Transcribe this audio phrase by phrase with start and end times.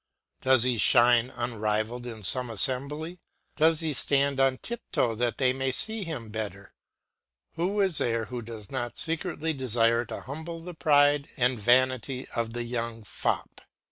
[0.41, 3.19] Does he shine unrivalled in some assembly,
[3.55, 6.73] does he stand on tiptoe that they may see him better,
[7.53, 12.53] who is there who does not secretly desire to humble the pride and vanity of
[12.53, 13.61] the young fop?